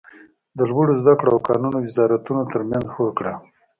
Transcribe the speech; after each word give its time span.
د 0.57 0.59
لوړو 0.69 0.93
ذده 1.01 1.13
کړو 1.19 1.31
او 1.35 1.39
کانونو 1.47 1.77
وزارتونو 1.85 2.41
تر 2.51 2.61
مینځ 2.69 2.87
هوکړه 2.95 3.33